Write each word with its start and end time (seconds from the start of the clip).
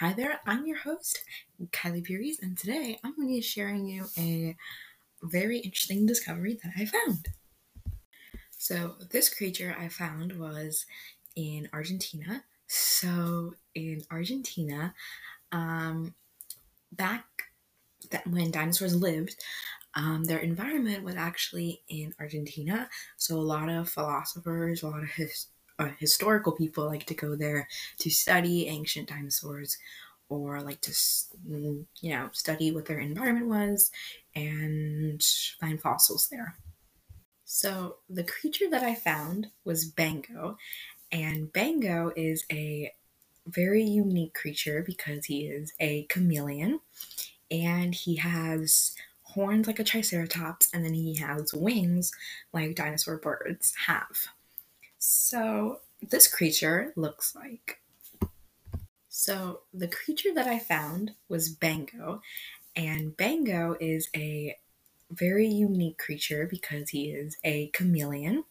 Hi 0.00 0.12
there, 0.12 0.38
I'm 0.46 0.64
your 0.64 0.76
host, 0.76 1.24
Kylie 1.72 2.04
Pierce, 2.04 2.38
and 2.40 2.56
today 2.56 3.00
I'm 3.02 3.16
going 3.16 3.26
to 3.26 3.34
be 3.34 3.40
sharing 3.40 3.88
you 3.88 4.04
a 4.16 4.54
very 5.24 5.58
interesting 5.58 6.06
discovery 6.06 6.56
that 6.62 6.70
I 6.78 6.84
found. 6.84 7.26
So, 8.56 8.94
this 9.10 9.28
creature 9.28 9.74
I 9.76 9.88
found 9.88 10.38
was 10.38 10.86
in 11.34 11.68
Argentina. 11.72 12.44
So, 12.68 13.54
in 13.74 14.02
Argentina, 14.08 14.94
um, 15.50 16.14
back 16.92 17.24
that 18.12 18.24
when 18.24 18.52
dinosaurs 18.52 18.94
lived, 18.94 19.34
um, 19.94 20.22
their 20.22 20.38
environment 20.38 21.02
was 21.02 21.16
actually 21.16 21.82
in 21.88 22.14
Argentina. 22.20 22.88
So, 23.16 23.34
a 23.34 23.40
lot 23.40 23.68
of 23.68 23.90
philosophers, 23.90 24.84
a 24.84 24.90
lot 24.90 25.02
of 25.02 25.10
his, 25.10 25.48
uh, 25.78 25.90
historical 25.98 26.52
people 26.52 26.86
like 26.86 27.06
to 27.06 27.14
go 27.14 27.36
there 27.36 27.68
to 27.98 28.10
study 28.10 28.66
ancient 28.66 29.08
dinosaurs 29.08 29.78
or 30.28 30.60
like 30.60 30.80
to 30.82 30.90
mm, 30.90 31.84
you 32.00 32.10
know 32.10 32.28
study 32.32 32.70
what 32.70 32.86
their 32.86 32.98
environment 32.98 33.48
was 33.48 33.90
and 34.34 35.22
find 35.60 35.80
fossils 35.80 36.28
there. 36.30 36.56
So 37.44 37.96
the 38.10 38.24
creature 38.24 38.68
that 38.70 38.82
i 38.82 38.94
found 38.94 39.48
was 39.64 39.86
bango 39.86 40.58
and 41.10 41.52
bango 41.52 42.12
is 42.14 42.44
a 42.52 42.92
very 43.46 43.82
unique 43.82 44.34
creature 44.34 44.82
because 44.86 45.24
he 45.24 45.46
is 45.46 45.72
a 45.80 46.04
chameleon 46.10 46.80
and 47.50 47.94
he 47.94 48.16
has 48.16 48.94
horns 49.22 49.66
like 49.66 49.78
a 49.78 49.84
triceratops 49.84 50.68
and 50.74 50.84
then 50.84 50.92
he 50.92 51.14
has 51.16 51.54
wings 51.54 52.12
like 52.52 52.74
dinosaur 52.74 53.16
birds 53.16 53.74
have 53.86 54.28
so 54.98 55.80
this 56.02 56.26
creature 56.26 56.92
looks 56.96 57.34
like. 57.34 57.80
So 59.08 59.60
the 59.74 59.88
creature 59.88 60.32
that 60.34 60.46
I 60.46 60.58
found 60.58 61.12
was 61.28 61.48
Bango, 61.48 62.22
and 62.76 63.16
Bango 63.16 63.76
is 63.80 64.08
a 64.14 64.56
very 65.10 65.48
unique 65.48 65.98
creature 65.98 66.46
because 66.48 66.90
he 66.90 67.10
is 67.10 67.36
a 67.42 67.68
chameleon 67.68 68.44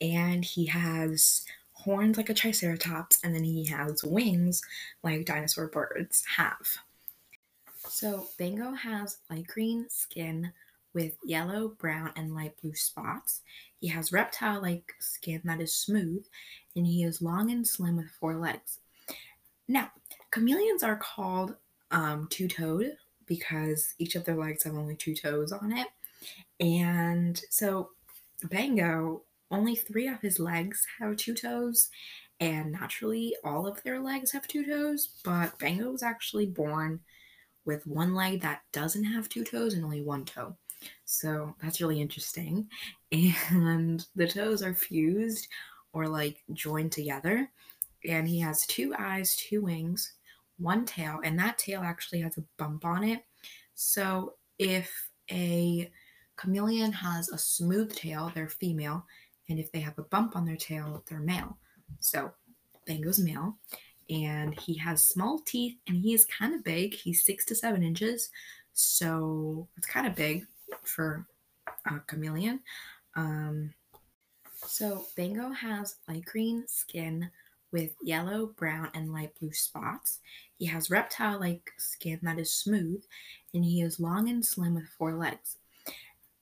and 0.00 0.44
he 0.44 0.66
has 0.66 1.44
horns 1.72 2.16
like 2.16 2.28
a 2.28 2.34
triceratops 2.34 3.20
and 3.22 3.34
then 3.34 3.44
he 3.44 3.64
has 3.66 4.02
wings 4.02 4.62
like 5.02 5.24
dinosaur 5.24 5.68
birds 5.68 6.24
have. 6.36 6.66
So 7.88 8.28
Bango 8.38 8.72
has 8.72 9.18
light 9.30 9.46
green 9.46 9.86
skin 9.88 10.52
with 10.94 11.16
yellow, 11.24 11.68
brown, 11.68 12.12
and 12.16 12.34
light 12.34 12.54
blue 12.62 12.74
spots. 12.74 13.42
He 13.80 13.88
has 13.88 14.12
reptile 14.12 14.62
like 14.62 14.92
skin 15.00 15.42
that 15.44 15.60
is 15.60 15.74
smooth, 15.74 16.24
and 16.76 16.86
he 16.86 17.02
is 17.04 17.20
long 17.20 17.50
and 17.50 17.66
slim 17.66 17.96
with 17.96 18.10
four 18.20 18.36
legs. 18.36 18.78
Now, 19.68 19.90
chameleons 20.32 20.82
are 20.82 20.96
called 20.96 21.56
um, 21.90 22.28
two 22.30 22.48
toed 22.48 22.92
because 23.26 23.94
each 23.98 24.14
of 24.14 24.24
their 24.24 24.36
legs 24.36 24.64
have 24.64 24.74
only 24.74 24.96
two 24.96 25.14
toes 25.14 25.52
on 25.52 25.72
it. 25.72 25.88
And 26.60 27.40
so, 27.50 27.90
Bango, 28.44 29.22
only 29.50 29.74
three 29.74 30.08
of 30.08 30.20
his 30.20 30.38
legs 30.38 30.86
have 30.98 31.16
two 31.16 31.34
toes, 31.34 31.88
and 32.40 32.72
naturally, 32.72 33.34
all 33.44 33.66
of 33.66 33.82
their 33.82 34.00
legs 34.00 34.32
have 34.32 34.46
two 34.48 34.64
toes. 34.64 35.08
But 35.24 35.58
Bango 35.58 35.90
was 35.90 36.02
actually 36.02 36.46
born 36.46 37.00
with 37.64 37.86
one 37.86 38.14
leg 38.14 38.42
that 38.42 38.62
doesn't 38.72 39.04
have 39.04 39.28
two 39.28 39.44
toes 39.44 39.74
and 39.74 39.84
only 39.84 40.02
one 40.02 40.24
toe. 40.24 40.56
So 41.04 41.54
that's 41.62 41.80
really 41.80 42.00
interesting. 42.00 42.68
And 43.12 44.04
the 44.16 44.28
toes 44.28 44.62
are 44.62 44.74
fused 44.74 45.48
or 45.92 46.08
like 46.08 46.42
joined 46.52 46.92
together. 46.92 47.50
And 48.06 48.28
he 48.28 48.38
has 48.40 48.66
two 48.66 48.94
eyes, 48.98 49.34
two 49.36 49.62
wings, 49.62 50.12
one 50.58 50.84
tail, 50.84 51.20
and 51.24 51.38
that 51.38 51.58
tail 51.58 51.80
actually 51.82 52.20
has 52.20 52.36
a 52.36 52.44
bump 52.58 52.84
on 52.84 53.02
it. 53.02 53.24
So 53.74 54.34
if 54.58 54.92
a 55.30 55.90
chameleon 56.36 56.92
has 56.92 57.28
a 57.28 57.38
smooth 57.38 57.94
tail, 57.94 58.30
they're 58.34 58.48
female, 58.48 59.06
and 59.48 59.58
if 59.58 59.72
they 59.72 59.80
have 59.80 59.98
a 59.98 60.02
bump 60.02 60.36
on 60.36 60.44
their 60.44 60.56
tail, 60.56 61.02
they're 61.08 61.20
male. 61.20 61.56
So 62.00 62.32
Bango's 62.86 63.18
male, 63.18 63.56
and 64.10 64.58
he 64.60 64.76
has 64.78 65.08
small 65.08 65.38
teeth, 65.40 65.76
and 65.86 65.96
he 65.96 66.14
is 66.14 66.24
kind 66.26 66.54
of 66.54 66.64
big. 66.64 66.94
He's 66.94 67.24
six 67.24 67.44
to 67.46 67.54
seven 67.54 67.82
inches, 67.82 68.30
so 68.74 69.68
it's 69.76 69.86
kind 69.86 70.06
of 70.06 70.14
big 70.14 70.46
for 70.82 71.26
a 71.86 71.98
chameleon. 72.00 72.60
Um, 73.16 73.72
so 74.66 75.06
Bango 75.16 75.50
has 75.50 75.96
light 76.08 76.24
green 76.24 76.64
skin 76.66 77.30
with 77.72 77.90
yellow, 78.02 78.46
brown, 78.56 78.88
and 78.94 79.12
light 79.12 79.32
blue 79.38 79.52
spots. 79.52 80.20
He 80.58 80.66
has 80.66 80.90
reptile 80.90 81.40
like 81.40 81.72
skin 81.76 82.20
that 82.22 82.38
is 82.38 82.52
smooth, 82.52 83.02
and 83.52 83.64
he 83.64 83.82
is 83.82 84.00
long 84.00 84.28
and 84.28 84.44
slim 84.44 84.74
with 84.74 84.88
four 84.96 85.14
legs. 85.14 85.56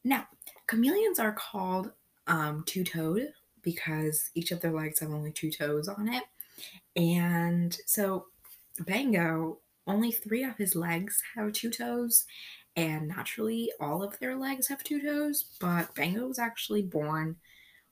Now, 0.05 0.27
chameleons 0.69 1.19
are 1.19 1.32
called 1.32 1.93
um, 2.27 2.65
two 2.66 2.84
toed 2.84 3.32
because 3.62 4.31
each 4.34 4.50
of 4.50 4.61
their 4.61 4.72
legs 4.72 5.00
have 5.00 5.11
only 5.11 5.32
two 5.32 5.50
toes 5.50 5.88
on 5.88 6.09
it. 6.09 6.25
And 6.97 7.77
so 7.87 8.27
Bango, 8.81 9.59
only 9.87 10.12
three 10.12 10.44
of 10.44 10.56
his 10.56 10.77
legs 10.77 11.22
have 11.34 11.53
two 11.53 11.71
toes, 11.71 12.27
and 12.77 13.09
naturally 13.09 13.71
all 13.81 14.03
of 14.03 14.19
their 14.19 14.37
legs 14.37 14.66
have 14.69 14.83
two 14.83 15.00
toes, 15.00 15.47
but 15.60 15.94
Bango 15.94 16.27
was 16.27 16.38
actually 16.38 16.83
born 16.83 17.37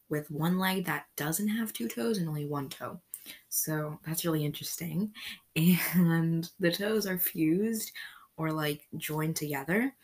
with 0.09 0.31
one 0.31 0.59
leg 0.59 0.85
that 0.87 1.07
doesn't 1.17 1.49
have 1.49 1.73
two 1.73 1.89
toes 1.89 2.19
and 2.19 2.29
only 2.29 2.47
one 2.47 2.69
toe. 2.69 3.01
So 3.49 3.99
that's 4.07 4.25
really 4.25 4.45
interesting. 4.45 5.13
And 5.95 6.49
the 6.59 6.73
toes 6.73 7.07
are 7.07 7.19
fused 7.19 7.93
or 8.37 8.53
like 8.53 8.87
joined 8.97 9.37
together. 9.37 9.95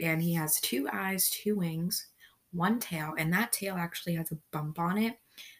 And 0.00 0.22
he 0.22 0.32
has 0.34 0.60
two 0.60 0.88
eyes, 0.92 1.28
two 1.30 1.56
wings, 1.56 2.06
one 2.52 2.78
tail, 2.78 3.14
and 3.18 3.32
that 3.32 3.52
tail 3.52 3.76
actually 3.76 4.14
has 4.14 4.30
a 4.32 4.38
bump 4.52 4.78
on 4.78 4.96
it. 4.96 5.18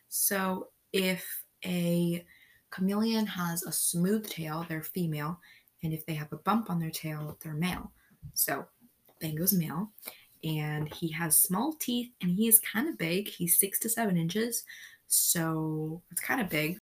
So 0.09 0.69
if 0.93 1.27
a 1.65 2.25
chameleon 2.71 3.27
has 3.27 3.65
a 3.65 3.73
smooth 3.73 4.29
tail, 4.29 4.65
they're 4.69 4.83
female, 4.83 5.41
and 5.83 5.93
if 5.93 6.07
they 6.07 6.15
have 6.15 6.33
a 6.33 6.39
bump 6.39 6.71
on 6.71 6.79
their 6.79 6.91
tail, 6.91 7.37
they're 7.43 7.55
male. 7.55 7.93
So 8.35 8.67
Bango's 9.21 9.53
male, 9.53 9.91
and 10.43 10.93
he 10.95 11.13
has 11.13 11.43
small 11.43 11.75
teeth, 11.75 12.11
and 12.21 12.33
he 12.33 12.49
is 12.49 12.59
kind 12.59 12.89
of 12.89 12.99
big. 12.99 13.29
He's 13.29 13.59
six 13.59 13.79
to 13.81 13.89
seven 13.89 14.17
inches, 14.17 14.65
so 15.07 16.03
it's 16.11 16.21
kind 16.21 16.41
of 16.41 16.49
big. 16.49 16.79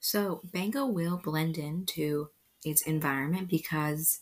So 0.00 0.40
Bango 0.52 0.86
will 0.86 1.16
blend 1.16 1.58
into 1.58 2.28
its 2.64 2.82
environment 2.82 3.48
because 3.48 4.20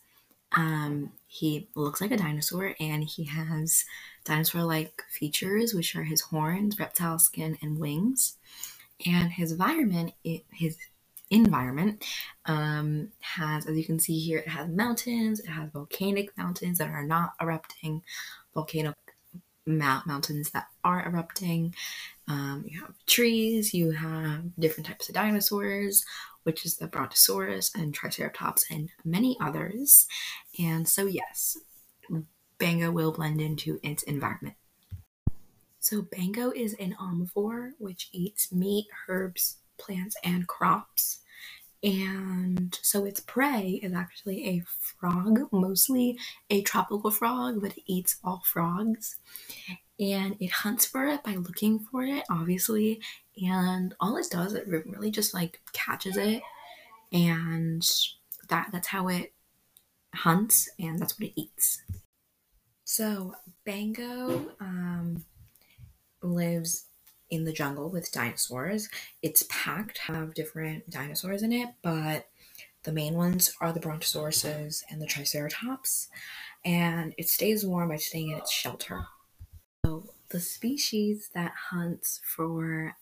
um, 0.57 1.13
he 1.27 1.69
looks 1.75 2.01
like 2.01 2.11
a 2.11 2.17
dinosaur 2.17 2.75
and 2.79 3.03
he 3.05 3.25
has 3.25 3.85
dinosaur 4.25 4.63
like 4.63 5.03
features, 5.11 5.75
which 5.75 5.97
are 5.97 6.05
his 6.05 6.21
horns, 6.21 6.79
reptile 6.79 7.19
skin, 7.19 7.59
and 7.63 7.79
wings. 7.79 8.37
And 9.07 9.33
his 9.33 9.53
environment, 9.53 10.13
his 10.23 10.77
environment 11.33 12.05
um, 12.47 13.09
has, 13.21 13.67
as 13.67 13.77
you 13.77 13.85
can 13.85 13.99
see 13.99 14.19
here, 14.19 14.39
it 14.39 14.49
has 14.49 14.69
mountains, 14.69 15.41
it 15.41 15.49
has 15.49 15.71
volcanic 15.73 16.37
mountains 16.37 16.79
that 16.79 16.91
are 16.91 17.05
not 17.05 17.33
erupting, 17.41 18.03
volcanic 18.55 18.95
mountains 19.67 20.51
that 20.51 20.67
are 20.85 21.07
erupting. 21.07 21.75
Um, 22.29 22.65
you 22.67 22.81
have 22.81 22.95
trees, 23.07 23.73
you 23.73 23.91
have 23.93 24.43
different 24.59 24.87
types 24.87 25.09
of 25.09 25.15
dinosaurs, 25.15 26.05
which 26.45 26.67
is 26.67 26.77
the 26.77 26.87
Brontosaurus 26.87 27.73
and 27.75 27.95
Triceratops, 27.95 28.67
and 28.71 28.91
many 29.05 29.37
others. 29.41 30.07
And 30.59 30.89
so, 30.89 31.07
yes, 31.07 31.57
Bango 32.59 32.91
will 32.91 33.13
blend 33.13 33.41
into 33.41 33.81
its 33.83 34.03
environment. 34.05 34.57
So, 35.81 36.03
Bango 36.03 36.51
is 36.51 36.75
an 36.75 36.97
omnivore 37.01 37.73
which 37.79 38.09
eats 38.13 38.53
meat, 38.53 38.87
herbs, 39.09 39.59
plants, 39.85 40.17
and 40.25 40.47
crops. 40.47 41.19
And 41.83 42.79
so 42.81 43.05
its 43.05 43.21
prey 43.21 43.81
is 43.83 43.93
actually 43.93 44.47
a 44.49 44.63
frog, 44.99 45.49
mostly 45.51 46.17
a 46.49 46.63
tropical 46.63 47.11
frog, 47.11 47.61
but 47.61 47.77
it 47.77 47.83
eats 47.87 48.19
all 48.23 48.43
frogs. 48.45 49.17
And 49.99 50.37
it 50.41 50.51
hunts 50.51 50.87
for 50.87 51.07
it 51.07 51.25
by 51.25 51.35
looking 51.35 51.81
for 51.81 52.05
it, 52.05 52.25
obviously. 52.31 53.01
And 53.37 53.95
all 53.99 54.17
it 54.17 54.27
does, 54.31 54.55
it 54.55 54.69
really 54.69 55.11
just 55.11 55.35
like 55.35 55.61
catches 55.73 56.17
it. 56.17 56.43
And 57.13 57.83
that 58.49 58.69
that's 58.71 58.89
how 58.89 59.09
it 59.09 59.33
hunts 60.15 60.69
and 60.79 60.99
that's 60.99 61.19
what 61.19 61.29
it 61.29 61.41
eats. 61.41 61.83
So 62.85 63.35
Bango 63.65 64.53
um, 64.61 65.25
lives 66.23 66.87
in 67.33 67.45
the 67.45 67.53
jungle 67.53 67.89
with 67.89 68.13
dinosaurs. 68.13 68.91
It's 69.23 69.45
packed, 69.49 69.99
have 69.99 70.35
different 70.35 70.89
dinosaurs 70.91 71.43
in 71.43 71.51
it, 71.51 71.71
but 71.83 72.29
the 72.85 72.93
main 72.93 73.15
ones 73.15 73.55
are 73.61 73.73
the 73.73 73.81
Brontosauruses 73.81 74.83
and 74.91 75.01
the 75.01 75.07
Triceratops, 75.07 76.09
and 76.65 77.15
it 77.17 77.29
stays 77.29 77.65
warm 77.65 77.89
by 77.89 77.97
staying 77.97 78.31
in 78.31 78.39
its 78.39 78.53
shelter. 78.53 79.07
So 79.85 80.11
the 80.29 80.41
species 80.41 81.31
that 81.35 81.53
hunts 81.71 82.21
for 82.37 82.95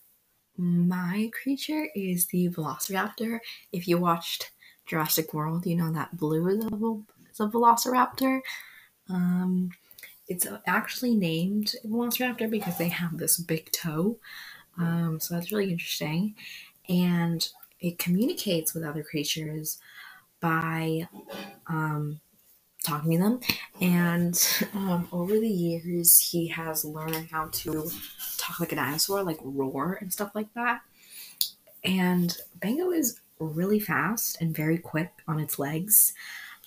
my 0.57 1.29
creature 1.43 1.89
is 1.93 2.27
the 2.27 2.47
Velociraptor. 2.49 3.39
If 3.73 3.85
you 3.85 3.97
watched 3.97 4.51
Jurassic 4.85 5.33
World, 5.33 5.65
you 5.65 5.75
know 5.75 5.91
that 5.91 6.15
blue 6.15 6.47
is 6.47 6.63
a, 6.63 6.69
is 7.31 7.39
a 7.41 7.47
velociraptor. 7.47 8.39
Um, 9.09 9.71
it's 10.31 10.47
actually 10.65 11.13
named 11.13 11.75
velociraptor 11.85 12.49
because 12.49 12.77
they 12.77 12.87
have 12.87 13.17
this 13.17 13.37
big 13.37 13.69
toe. 13.71 14.17
Um, 14.77 15.19
so 15.19 15.35
that's 15.35 15.51
really 15.51 15.71
interesting. 15.71 16.35
And 16.87 17.45
it 17.81 17.99
communicates 17.99 18.73
with 18.73 18.85
other 18.85 19.03
creatures 19.03 19.77
by 20.39 21.09
um, 21.67 22.21
talking 22.85 23.11
to 23.11 23.17
them. 23.17 23.39
And 23.81 24.41
um, 24.73 25.09
over 25.11 25.37
the 25.37 25.49
years, 25.49 26.17
he 26.17 26.47
has 26.47 26.85
learned 26.85 27.27
how 27.29 27.49
to 27.51 27.91
talk 28.37 28.61
like 28.61 28.71
a 28.71 28.75
dinosaur, 28.77 29.23
like 29.23 29.39
roar 29.43 29.97
and 29.99 30.13
stuff 30.13 30.31
like 30.33 30.53
that. 30.53 30.81
And 31.83 32.37
Bango 32.55 32.91
is 32.91 33.19
really 33.39 33.79
fast 33.79 34.39
and 34.39 34.55
very 34.55 34.77
quick 34.77 35.11
on 35.27 35.39
its 35.39 35.59
legs, 35.59 36.13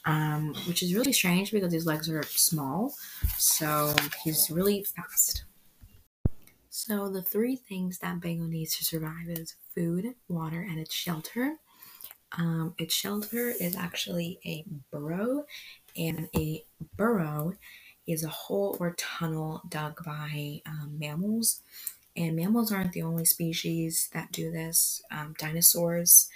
um, 0.04 0.54
which 0.66 0.82
is 0.82 0.94
really 0.94 1.12
strange 1.12 1.50
because 1.52 1.72
his 1.72 1.86
legs 1.86 2.08
are 2.08 2.22
small. 2.24 2.94
So 3.38 3.94
he's 4.22 4.50
really 4.50 4.84
fast. 4.84 5.44
So 6.70 7.08
the 7.08 7.22
three 7.22 7.56
things 7.56 7.98
that 8.00 8.20
Bango 8.20 8.44
needs 8.46 8.76
to 8.78 8.84
survive 8.84 9.28
is 9.28 9.54
food, 9.74 10.14
water, 10.28 10.60
and 10.60 10.78
its 10.78 10.94
shelter. 10.94 11.56
Um, 12.36 12.74
its 12.78 12.94
shelter 12.94 13.54
is 13.60 13.76
actually 13.76 14.40
a 14.44 14.64
burrow, 14.90 15.44
and 15.96 16.28
a 16.36 16.64
burrow 16.96 17.54
is 18.06 18.24
a 18.24 18.28
hole 18.28 18.76
or 18.80 18.94
tunnel 18.98 19.62
dug 19.68 20.04
by 20.04 20.60
um, 20.66 20.96
mammals. 20.98 21.62
And 22.16 22.36
mammals 22.36 22.70
aren't 22.70 22.92
the 22.92 23.02
only 23.02 23.24
species 23.24 24.08
that 24.12 24.30
do 24.30 24.50
this. 24.50 25.02
Um, 25.10 25.34
dinosaurs 25.38 26.28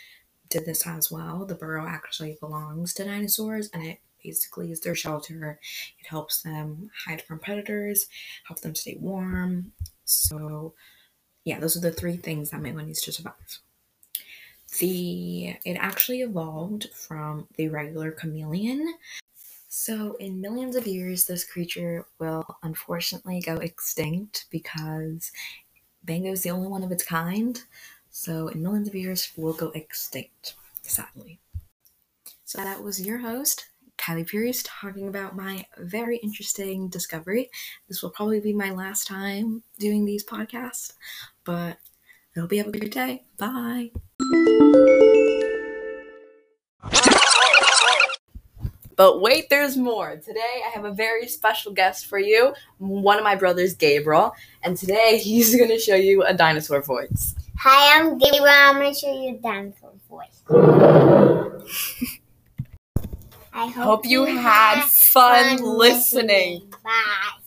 did 0.49 0.67
this 0.67 0.87
as 0.87 1.11
well. 1.11 1.45
The 1.45 1.55
burrow 1.55 1.87
actually 1.87 2.37
belongs 2.41 2.95
to 2.95 3.05
dinosaurs, 3.05 3.71
and 3.73 3.83
it 3.85 4.01
basically 4.23 4.73
is 4.73 4.81
their 4.81 4.95
shelter. 4.95 5.59
It 6.01 6.07
helps 6.07 6.43
them 6.43 6.91
hide 7.07 7.23
from 7.23 7.39
predators, 7.39 8.07
help 8.47 8.61
them 8.61 8.75
stay 8.75 8.97
warm. 9.01 9.73
So, 10.05 10.75
yeah, 11.45 11.61
those 11.61 11.77
are 11.77 11.81
the 11.81 11.93
three 11.93 12.17
things 12.17 12.51
that 12.51 12.61
Mango 12.61 12.83
needs 12.83 13.03
to 13.03 13.13
survive 13.13 13.61
the 14.79 15.57
it 15.65 15.77
actually 15.79 16.21
evolved 16.21 16.89
from 16.93 17.47
the 17.57 17.69
regular 17.69 18.11
chameleon. 18.13 18.95
So, 19.69 20.17
in 20.17 20.41
millions 20.41 20.77
of 20.77 20.87
years, 20.87 21.27
this 21.27 21.45
creature 21.45 22.07
will 22.19 22.45
unfortunately 22.63 23.41
go 23.41 23.57
extinct 23.57 24.47
because 24.51 25.31
Bango 26.05 26.33
is 26.33 26.43
the 26.43 26.51
only 26.51 26.69
one 26.69 26.83
of 26.83 26.93
its 26.93 27.05
kind. 27.05 27.61
So, 28.21 28.49
in 28.49 28.65
millions 28.65 28.89
of 28.89 28.97
years, 28.97 29.31
we'll 29.37 29.53
go 29.53 29.71
extinct, 29.77 30.57
sadly. 30.83 31.39
So, 32.45 32.59
that 32.59 32.83
was 32.83 33.01
your 33.01 33.19
host, 33.19 33.67
Kylie 33.97 34.27
Pierce, 34.27 34.65
talking 34.67 35.07
about 35.07 35.37
my 35.37 35.65
very 35.79 36.17
interesting 36.17 36.89
discovery. 36.89 37.49
This 37.87 38.03
will 38.03 38.11
probably 38.11 38.41
be 38.41 38.53
my 38.53 38.71
last 38.71 39.07
time 39.07 39.63
doing 39.79 40.05
these 40.05 40.25
podcasts, 40.25 40.95
but 41.45 41.79
I 42.37 42.41
hope 42.41 42.51
you 42.51 42.59
have 42.59 42.75
a 42.75 42.77
good 42.77 42.91
day. 42.91 43.23
Bye. 43.37 43.93
But 48.97 49.21
wait, 49.21 49.49
there's 49.49 49.77
more. 49.77 50.17
Today 50.17 50.63
I 50.67 50.71
have 50.75 50.85
a 50.85 50.91
very 50.91 51.29
special 51.29 51.73
guest 51.73 52.07
for 52.07 52.19
you, 52.19 52.53
one 52.79 53.19
of 53.19 53.23
my 53.23 53.37
brothers, 53.37 53.75
Gabriel, 53.75 54.35
and 54.65 54.77
today 54.77 55.19
he's 55.23 55.55
going 55.55 55.71
to 55.71 55.79
show 55.79 55.95
you 55.95 56.25
a 56.25 56.35
dinosaur 56.35 56.83
voice. 56.83 57.37
Hi, 57.61 57.99
I'm 57.99 58.19
Gabriel. 58.19 58.47
I'm 58.47 58.77
going 58.77 58.95
to 58.95 59.01
show 59.01 59.21
you 59.21 59.35
a 59.35 59.39
dinosaur 59.39 59.91
voice. 60.09 60.43
I 63.53 63.67
hope, 63.67 63.85
hope 63.85 64.07
you, 64.07 64.29
you 64.29 64.37
had 64.39 64.85
fun, 64.85 65.59
fun 65.59 65.77
listening. 65.77 66.61
listening. 66.61 66.73
Bye. 66.85 67.38